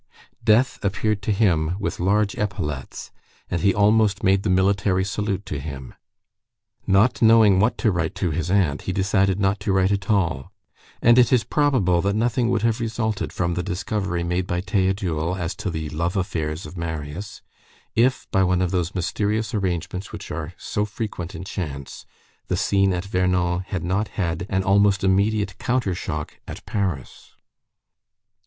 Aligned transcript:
Death 0.43 0.83
appeared 0.83 1.21
to 1.21 1.31
him 1.31 1.75
with 1.79 1.99
large 1.99 2.33
epaulets, 2.33 3.11
and 3.51 3.61
he 3.61 3.71
almost 3.71 4.23
made 4.23 4.41
the 4.41 4.49
military 4.49 5.03
salute 5.05 5.45
to 5.45 5.59
him. 5.59 5.93
Not 6.87 7.21
knowing 7.21 7.59
what 7.59 7.77
to 7.77 7.91
write 7.91 8.15
to 8.15 8.31
his 8.31 8.49
aunt, 8.49 8.81
he 8.89 8.93
decided 8.93 9.39
not 9.39 9.59
to 9.59 9.71
write 9.71 9.91
at 9.91 10.09
all; 10.09 10.51
and 11.03 11.19
it 11.19 11.31
is 11.31 11.43
probable 11.43 12.01
that 12.01 12.15
nothing 12.15 12.49
would 12.49 12.63
have 12.63 12.79
resulted 12.79 13.31
from 13.31 13.53
the 13.53 13.61
discovery 13.61 14.23
made 14.23 14.47
by 14.47 14.59
Théodule 14.59 15.37
as 15.37 15.53
to 15.57 15.69
the 15.69 15.87
love 15.89 16.17
affairs 16.17 16.65
of 16.65 16.75
Marius, 16.75 17.43
if, 17.95 18.25
by 18.31 18.41
one 18.43 18.63
of 18.63 18.71
those 18.71 18.95
mysterious 18.95 19.53
arrangements 19.53 20.11
which 20.11 20.31
are 20.31 20.55
so 20.57 20.83
frequent 20.83 21.35
in 21.35 21.43
chance, 21.43 22.07
the 22.47 22.57
scene 22.57 22.91
at 22.91 23.05
Vernon 23.05 23.59
had 23.67 23.83
not 23.83 24.07
had 24.07 24.47
an 24.49 24.63
almost 24.63 25.03
immediate 25.03 25.59
counter 25.59 25.93
shock 25.93 26.39
at 26.47 26.65
Paris. 26.65 27.35